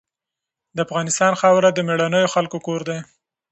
د 0.75 0.77
افغانستان 0.87 1.33
خاوره 1.41 1.69
د 1.73 1.79
مېړنیو 1.87 2.33
خلکو 2.35 2.57
کور 2.67 2.81
دی. 2.89 2.99